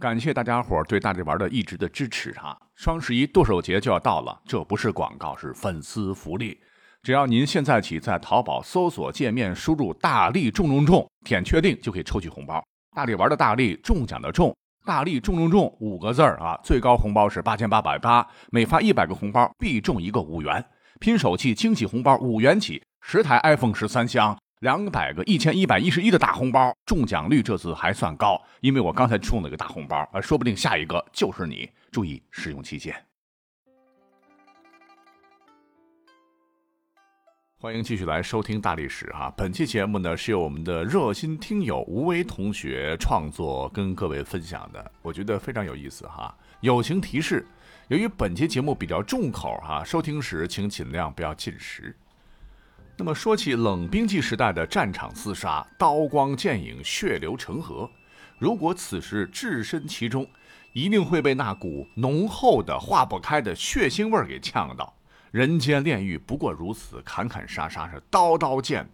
[0.00, 2.56] 感谢大家伙对大力丸的一直的支持哈！
[2.76, 6.56] 双十一剁手节就要到了，这不是广告，是粉丝福利。
[7.02, 12.62] 只要您现在起在淘宝搜索界面输入“大力中中中”，点确定就可以抽取红包。
[12.94, 16.56] 大力丸的大力中奖的中，大力中中中五个字儿啊！
[16.62, 20.64] 最高红包是八千八百八，每发一百个红包必中一个五元，
[21.00, 24.38] 拼手气惊喜红包五元起，十台 iPhone 十三香。
[24.60, 31.68] 两百个一千一百一十一的大红包，中奖率这次还算高，因为我刚才中了个大红包，啊，说不定下一个就是你。
[31.92, 32.94] 注意使用期限。
[37.60, 46.36] 欢迎继续来收听大历史哈，本期节目呢是由我们的热心听友吴威同学创作跟各位分享的，我觉得非常有意思哈。
[46.62, 47.46] 友情提示：
[47.86, 51.94] 由于本期节目比较重口哈，收听时请尽量不要进食。
[53.00, 57.88] 那么说起冷兵器时代的战场厮杀，刀光剑影，血流成河。
[58.38, 60.26] 如果此时置身其中，
[60.72, 64.92] 一定会被那股浓厚的化不开的血腥味儿给呛到。
[65.30, 68.84] 人间炼狱不过如此，砍砍杀杀是刀刀见。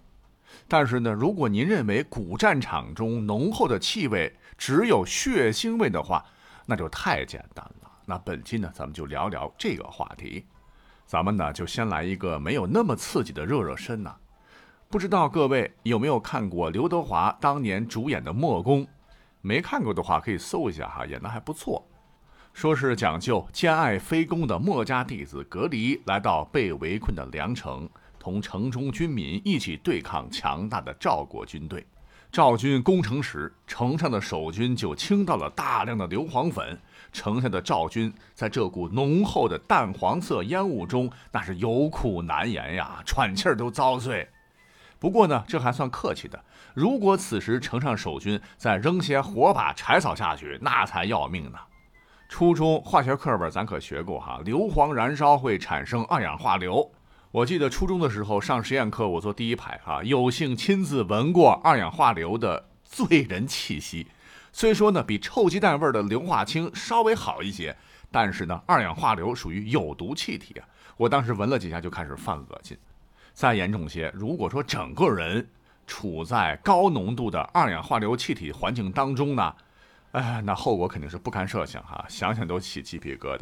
[0.68, 6.22] 但是呢，如果您认为古战场中浓厚的气味只有血腥味的话，
[6.66, 7.90] 那就太简单了。
[8.04, 10.44] 那本期呢，咱们就聊聊这个话题。
[11.06, 14.14] 咱们呢就先来一个没有那么刺激的热热身呐，
[14.88, 18.84] 不知道各位有没有看过刘德华当年主演的《墨攻》？
[19.42, 21.86] 没看过的话可以搜一下哈，演的还不错。
[22.52, 27.88] 说是讲究兼爱非攻的墨家弟子隔离来到被围困的梁城，
[28.18, 31.84] 同城中军民一起对抗强大的赵国军队。
[32.34, 36.76] 赵军攻城时，城上的守军就倾倒了大量的硫磺粉。
[37.12, 44.28] 城下的赵军在这股浓厚的淡黄色烟雾中，那是有苦难言呀，喘气儿都遭罪。
[44.98, 46.36] 不过呢，这还算客气的。
[46.74, 51.58] 如果此时城上守军再扔些火把柴草下去，那才要命呢。
[52.28, 56.90] 初中化学课本咱可学过哈，硫磺燃烧会产生二氧化硫。
[57.34, 64.06] 我记得初中的时候上实验课，我坐第一排哈，有幸亲自闻过二氧化硫的醉人气息。
[64.52, 67.76] 虽说呢，比臭鸡蛋味的硫化氢稍微好一些，
[68.08, 70.68] 但是呢，二氧化硫属于有毒气体啊。
[70.96, 72.78] 我当时闻了几下就开始犯恶心。
[73.32, 75.44] 再严重些，如果说整个人
[75.88, 79.52] 处在高浓度的二氧化硫气体环境当中呢，
[80.12, 83.40] 哎，那后果肯定是不堪设想哈，想想都起鸡皮疙瘩。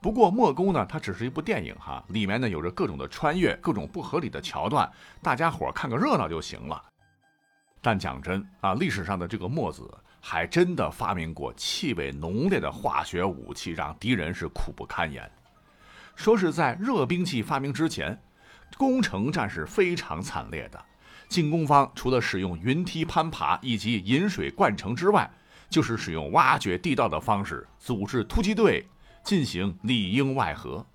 [0.00, 4.90] 不过《墨攻》呢，它只是一部电影哈，里面呢有着各种的穿越，各种不合理的桥段，
[5.22, 6.82] 大家伙看个热闹就行了。
[7.80, 9.88] 但讲真啊，历史上的这个墨子。
[10.18, 15.30] 还真的发明过气味浓烈的化学武器，让敌人是苦不堪言。
[16.16, 18.20] 说是在热兵器发明之前，
[18.76, 20.84] 攻城战是非常惨烈的。
[21.28, 25.30] 进攻方除了使用云梯攀爬以及引水灌城之外，
[25.70, 28.84] 就是使用挖掘地道的方式组织突击队
[29.26, 30.86] 进行里应外合。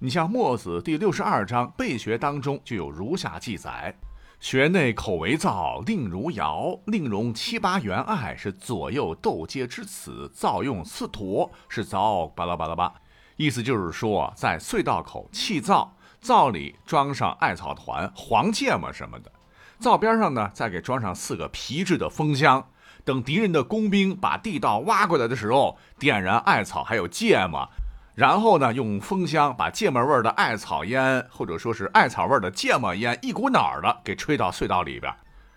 [0.00, 3.96] 你像《墨子》第六十二章备学当中就有如下记载。
[4.38, 10.30] 学内口为造，令如尧，令容七八元爱，是左右斗阶之此。
[10.34, 12.92] 造用四陀，是造巴拉巴拉巴。
[13.36, 19.32] 意思就是说，在隧道口砌灶，灶里装上艾草团、黄芥末什么的，
[19.78, 22.66] 灶边上呢再给装上四个皮质的封箱。
[23.10, 27.68] 等敌人的工兵把地道挖过来的时候，点燃艾草还有芥末。
[28.14, 35.12] 然后呢，用风箱把芥末味的艾草烟，或者说是艾草味的芥末烟，一股脑儿的给吹到隧道里边。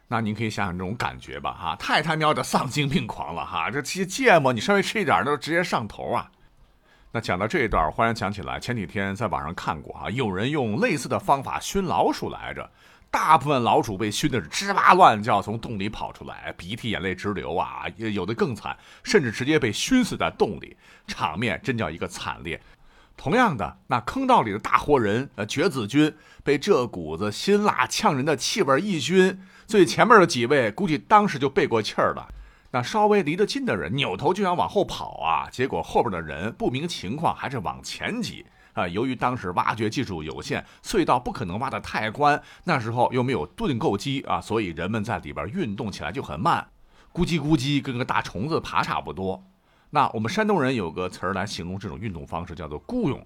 [0.07, 3.69] 那您可以想想这种感觉吧，哈，太他喵的丧心病狂了，哈！
[3.69, 6.31] 这些芥末你稍微吃一点，都直接上头啊。
[7.11, 12.67] 那讲到这一段，忽然想起来，前几天在网上看过，哈，有人用类似的方法熏老鼠来着。
[13.13, 17.83] 大部分老鼠被熏的是吱哇乱叫，从洞里跑出来，鼻涕眼泪直流啊！
[17.95, 20.75] 有的更惨，甚至直接被熏死在洞里，
[21.05, 22.59] 场面真叫一个惨烈。
[23.15, 26.11] 同样的，那坑道里的大活人，呃，绝子军
[26.43, 32.27] 被这股子辛辣呛人的气味一熏，最前面的几位估计当时就背过气儿了。
[32.71, 38.43] 那稍微离得近的人扭头就想往后跑啊，结果后边的人不明情况，还是往前挤。
[38.73, 46.67] 啊，由于当时挖掘技术有限，隧道不可能挖得太宽，那时候又没有盾构机啊，所以人们在里边运动起来就很慢，
[47.13, 49.43] 咕叽咕叽跟个大虫子爬差不多。
[49.91, 53.25] 那我们山东人有个词儿来形容这种运动方式，叫做“雇佣”。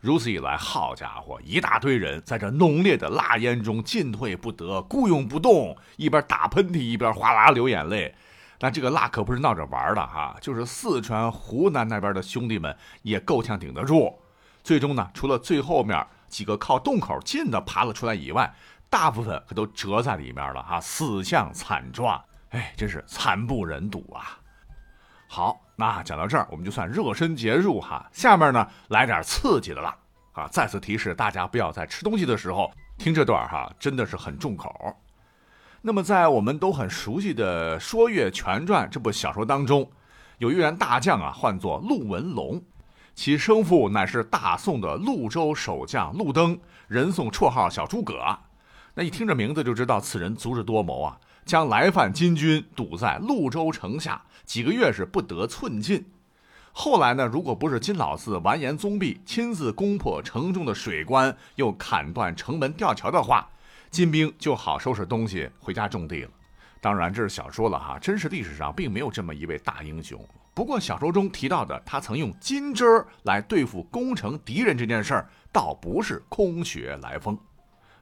[0.00, 8.14] 如此一来，好家伙，一大堆人在这浓烈的辣烟中进退不得，雇佣不动，一边打喷嚏一边哗啦流眼泪。
[8.58, 14.18] 那这个辣可不是闹着玩的哈，就是四川、湖南那边的兄弟们也够呛顶得住。
[14.62, 18.52] 最终呢，除了最后面几个靠洞口近的爬了出来以外，
[18.88, 24.38] 大部分可都折在里面了哈，死相惨状，哎，真是惨不忍睹啊！
[25.28, 28.04] 好，那讲到这儿，我们就算热身结束哈。
[28.12, 29.96] 下面呢，来点刺激的了
[30.32, 30.48] 啊！
[30.48, 34.74] 再次提示大家，不要在吃东西的时候听这段哈，真的是很重口。
[35.82, 39.88] 那么，在我们都很熟悉的《说岳全传》这部小说当中，
[40.38, 42.60] 有一员大将啊，唤作陆文龙，
[43.20, 46.58] 其生父乃是大宋的潞州守将陆登，
[46.88, 48.14] 人送绰号小诸葛。
[48.94, 56.06] 那一听这名字就知道此人足智多谋啊，将来犯金军堵在潞州城下，几个月是不得寸进。
[56.72, 63.50] 后来呢，如果不是金老四完颜宗弼亲自攻破城中的水关，又砍断城门吊桥的话，
[63.90, 66.30] 金兵就好收拾东西回家种地了。
[66.80, 70.18] 当然这是小说了哈，真实历史上并没有这么一位大英雄。
[70.54, 77.38] 不过小说中提到的他曾用金针儿来对付攻城敌人这件事儿，倒不是空穴来风。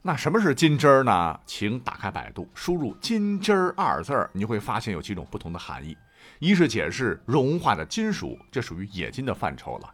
[0.01, 1.41] 那什么是金针儿呢？
[1.45, 5.97] 请打开百度，输入“金针儿”二字儿，你会发现有几种不同的含义。
[6.39, 9.89] 一是解释融化的金属，这属于冶金的范畴了；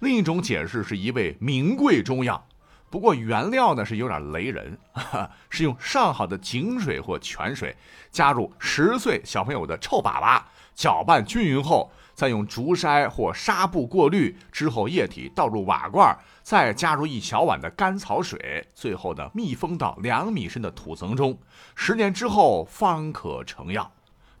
[0.00, 2.46] 另一种解释是一味名贵中药。
[2.90, 4.78] 不过原料呢是有点雷人，
[5.50, 7.76] 是用上好的井水或泉水，
[8.10, 10.42] 加入十岁小朋友的臭粑粑，
[10.74, 21.38] 搅拌均匀后，再用竹筛或纱布过滤之后，液体倒入瓦罐，再加入一小碗的甘草水，最后呢密封到两米深的土层中，
[21.74, 23.90] 十年之后方可成药。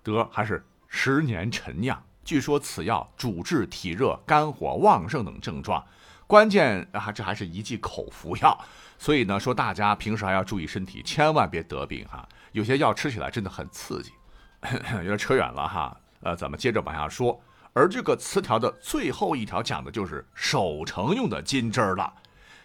[0.02, 2.02] 得还是十年陈酿。
[2.24, 5.84] 据说此药主治体热、肝火旺盛等症状。
[6.28, 8.56] 关键啊，这还是一剂口服药，
[8.98, 12.28] 所以呢，说大家平时还要注意身体，千万别得病哈。
[12.52, 14.12] 有些药吃起来真的很刺激，
[14.98, 15.96] 有点扯远了哈。
[16.20, 17.40] 呃，咱们接着往下说。
[17.72, 22.12] 而这个词条的最后一条讲的就是守城用的金针儿了。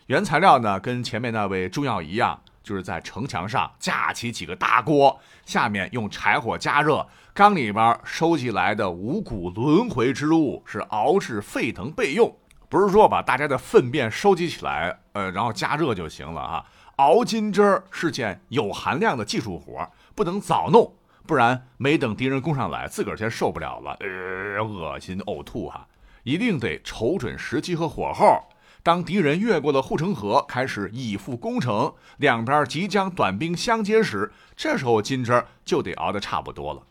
[0.07, 12.36] 原材料呢，跟前面那位中药一样，就是在城墙上架起几个大锅，下面用柴火加热，缸里边收集来的五谷轮回之物是熬制沸腾备用。
[12.74, 16.66] 不是说把大家的粪便收集起来，呃，然后加热就行了啊。
[16.96, 20.92] 熬金汁儿是件有含量的技术活，不能早弄，
[21.28, 25.88] 不然没等敌人攻上来，自个儿先受不了了，呃，恶心呕吐哈。
[26.24, 28.40] 一定得瞅准时机和火候，
[28.81, 36.81] 当敌人越过了护城河，开始以赴攻城，两边即将短兵相接时，这时候金汁儿就得熬得差不多了。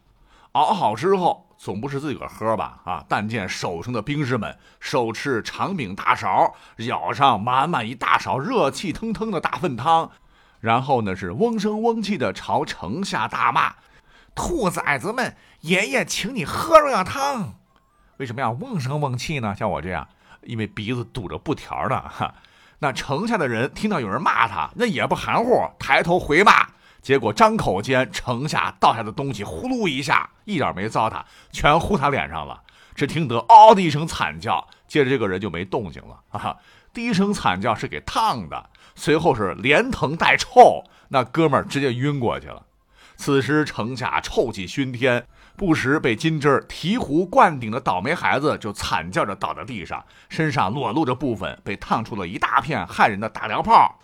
[0.52, 1.48] 熬好之后。
[1.62, 2.80] 总不是自个喝吧？
[2.84, 3.04] 啊！
[3.08, 10.10] 但见手上的兵士们手持长柄大勺，舀上满满一大勺热气腾腾的大粪汤，
[10.58, 13.76] 然后呢是嗡声嗡气的朝城下大骂
[14.34, 17.54] ：“兔崽子们，爷爷请你喝热汤！”
[18.18, 19.54] 为什么要嗡声嗡气呢？
[19.56, 20.08] 像我这样，
[20.42, 22.34] 因为鼻子堵着布条的哈。
[22.80, 26.71] 那城下的人听到有人骂他，那也不含糊，抬头回骂。
[27.02, 32.62] 结果张口间，城下倒下的东西呼噜一下，一点没糟蹋，全呼他脸上了。
[32.94, 36.20] 只听得嗷的一声惨叫，接着这个人就没动静了。
[36.30, 36.56] 啊，
[36.94, 42.64] 第一声惨叫是给烫的，随后是连疼带臭，那哥们儿直接晕过去了。
[43.16, 45.26] 此时城下臭气熏天，
[45.56, 53.98] 不时被金针醍醐灌顶的倒霉孩子就惨叫着倒在地上，身上裸露着部分被烫出了一大片骇人的大燎泡。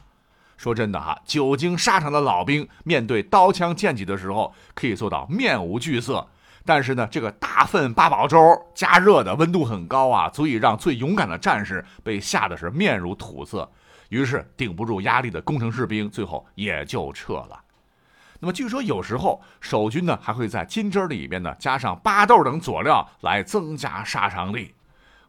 [0.59, 6.27] 说真的哈，久经沙场的老兵面对刀枪剑戟的时候，可以做到面无惧色。
[6.67, 8.39] 但是呢，这个大份八宝粥
[8.75, 13.71] 加热的温度很高啊，足以让最勇敢的战士被吓得是面如土色。
[14.11, 17.61] 于是顶不住压力的工程士兵最后也就撤了。
[18.41, 24.75] 那么据说有时候守军呢还会在金针里边呢加上巴豆等佐料来增加杀伤力。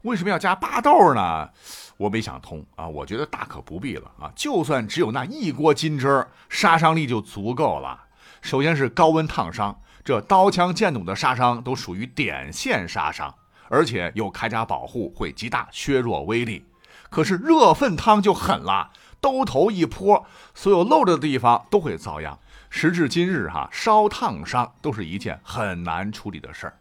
[0.04, 1.50] 为什么要加巴豆呢？
[1.98, 4.32] 我没想通啊，我觉得大可不必了啊！
[4.34, 8.06] 就算只有那一锅金汁儿，杀伤力就足够了。
[8.42, 13.36] 首先是高温烫伤，这刀枪剑弩的杀伤都属于点线杀伤，
[13.68, 16.66] 而且有铠甲保护，会极大削弱威力。
[17.10, 22.40] 可是热粪汤就狠了，兜头一泼，所有漏着的地方都会遭殃。
[22.70, 26.80] 时至今日，哈，烧烫伤都是一件很难处理的事儿。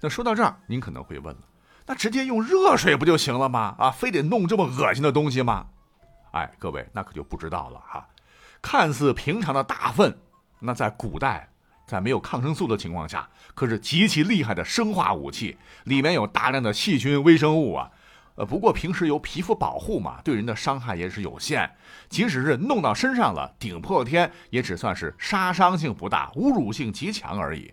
[0.00, 1.40] 那说到这儿，您可能会问了。
[1.86, 3.74] 那直接用热水不就行了吗？
[3.78, 5.66] 啊，非得弄这么恶心的东西吗？
[6.32, 8.08] 哎，各位，那可就不知道了哈。
[8.62, 10.16] 看似平常的大粪，
[10.60, 11.48] 那在古代，
[11.86, 17.90] 在没有抗生素的情况下，可是极其厉害的生化武器，里面有大量的细菌微生物啊。
[18.36, 21.70] 呃，不过平时有皮肤保护嘛，对人的伤害也是有限。
[22.08, 27.72] 即使是弄到身上了，顶破天也只算是杀伤性不大，侮辱性极强而已。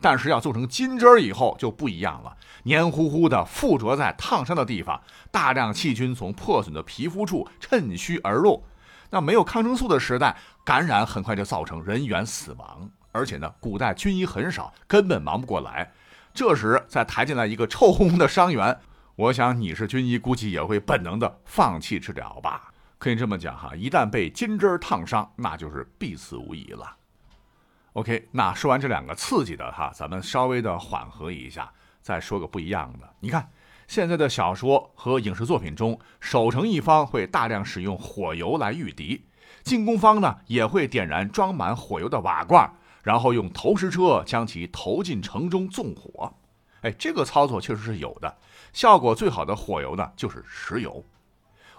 [0.00, 8.64] 但是要做成金针儿以后就不一样了，黏糊糊的附着在烫伤的地方，大量细菌从破损的皮肤处趁虚而入。
[9.10, 12.88] 那没有抗生素的时代，感染很快就造成人员死亡。
[13.12, 15.92] 而且呢，古代军医很少，根本忙不过来。
[16.32, 18.78] 这时再抬进来一个臭烘烘的伤员，
[19.16, 22.72] 我想你是军医，估计也会本能的放弃治疗吧。
[22.98, 26.96] 可以这么讲哈，一旦被金针烫伤，那就是必死无疑了。
[27.94, 33.14] OK，那说完这两个刺激的哈，咱们稍微的缓和一下，再说个不一样的。
[33.18, 33.50] 你看，
[33.88, 39.24] 现在的小说和影视作品中，守城一方会大量使用火油来御敌，
[39.64, 46.32] 进攻方呢也会点燃装满火油的瓦罐，然后用投石车将其投进城中纵火。
[46.82, 48.38] 哎，这个操作确实是有的，
[48.72, 51.04] 效果最好的火油呢就是石油。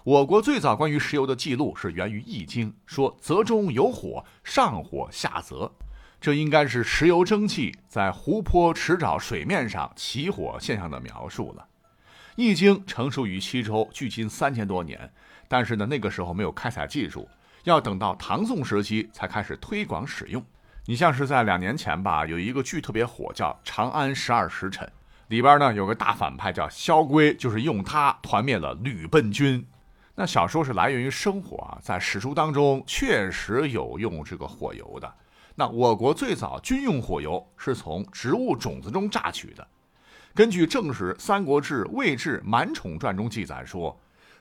[0.04, 5.72] 我国最早关于石油的记录是源于《易经》，说泽中有火，上火下泽。
[6.22, 11.66] 这应该是石油蒸汽在湖泊、池沼水面上起火现象的描述了。
[12.36, 15.12] 《易经》成熟于西周，距今三千多年，
[15.48, 17.28] 但是呢，那个时候没有开采技术，
[17.64, 20.40] 要等到唐宋时期才开始推广使用。
[20.86, 24.86] 你像是在两年前吧，有一个剧特别火，叫《长安十二时辰》，
[25.26, 29.66] 里边呢有个大反派叫萧规，就是用它团灭了吕笨军。
[30.14, 35.12] 那小说是来源于生活啊，在史书当中确实有用这个火油的。
[35.54, 39.66] 那我国最早军用火油是从植物种子中榨取的。
[40.34, 43.94] 根据正史《三国志·魏志·满宠传》中记载说，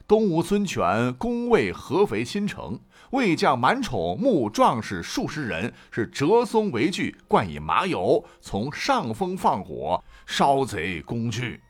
[0.07, 11.61] 东吴孙权攻魏合肥新城，魏将满宠募壮士数十人，是折松为具，灌以麻油，从上风放火烧贼攻具。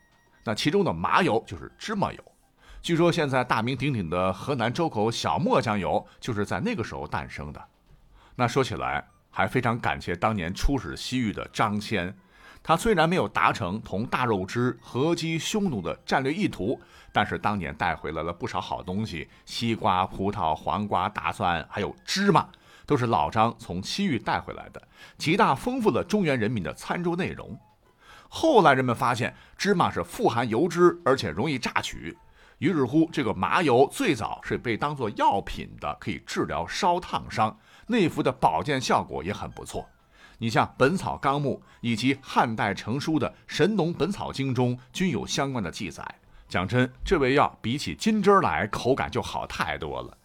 [0.44, 2.24] 那其中的麻油就是芝麻油。
[2.80, 7.60] 据说现在大名鼎鼎的河南周口小磨酱油就是在那个时候诞生的。
[8.36, 9.04] 那说起来。
[9.32, 12.14] 还非常感谢当年出使西域的张骞，
[12.62, 16.80] 他虽然没有达成同大肉之合击匈奴的战略意图，
[17.12, 22.48] 但是当年带回来了不少好东西，西瓜、葡萄、黄瓜、大蒜，还有芝麻，
[22.86, 27.58] 都是老张从西域带回来的，极大丰富了中原人民的餐桌内容。
[28.30, 32.18] 后来人们发现芝麻是富含油脂，而且容易榨取，
[32.60, 37.58] 于是乎这个麻油最早是被当作药品的，可以治疗烧烫伤。
[37.92, 39.88] 内服的保健效果也很不错，
[40.40, 46.04] 你像《本草纲目》以及汉代成书的《神农本草经》中均有相关的记载。
[46.48, 50.18] 讲真，这味药比起金针来口感就好太多了。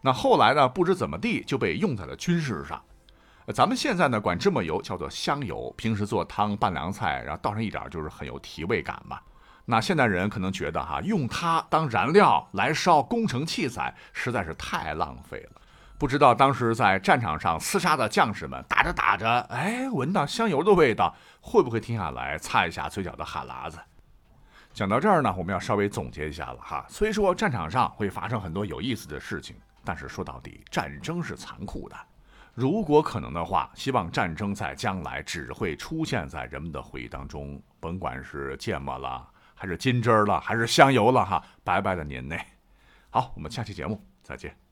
[0.00, 2.82] 那后来呢，不知怎么地就被用在了军事上。
[3.54, 9.18] 咱们现在呢管芝麻油叫做香油，平时做汤拌凉菜，然后倒上一点就是很有提味感嘛。
[9.64, 15.59] 那现代人可能觉得哈，用它当燃料来烧工程器材实在是太浪费了。
[16.00, 23.78] 不知道当时在战场上厮杀的将士们打着打着，哎，闻到香油的味道，会不会停下来擦一下嘴角的哈喇子？
[24.72, 26.86] 讲到这儿呢，我们要稍微总结一下了哈。
[26.88, 29.54] 虽说战场上会发生很多有意思的事情，
[29.84, 31.96] 但是说到底，战争是残酷的。
[32.54, 41.44] 如果可能的话，希望战争在将来只会出现在人们的回忆当中，甭管是芥末了，还是金针了，还是香油了哈。
[41.62, 42.42] 拜拜的您嘞，
[43.10, 44.69] 好，我们下期节目再见。